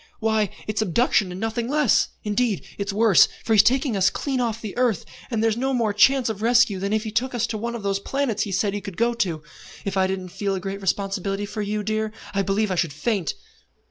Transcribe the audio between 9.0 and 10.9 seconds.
to. If I didn't feel a great